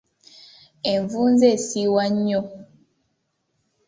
Envunza 0.93 1.45
esiiwa 1.55 2.05
nnyo. 2.13 2.41